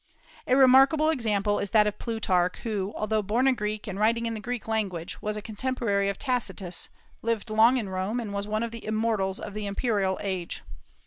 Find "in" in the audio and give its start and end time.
4.25-4.33, 7.77-7.87